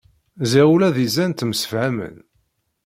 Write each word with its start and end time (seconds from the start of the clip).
Ziɣ 0.51 0.67
ula 0.73 0.89
d 0.95 0.97
izan 1.05 1.31
ttemsefhamen. 1.33 2.15